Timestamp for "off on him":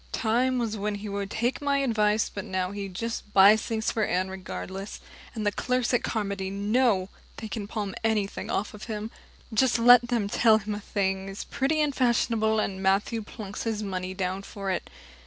8.49-9.11